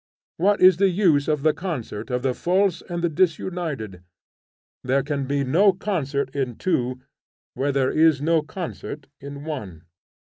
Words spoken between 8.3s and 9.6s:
concert in